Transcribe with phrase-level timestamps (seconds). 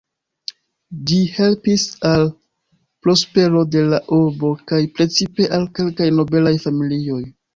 [1.09, 2.23] Ĝi helpis al
[3.07, 7.23] prospero de la urbo kaj precipe al kelkaj nobelaj familioj.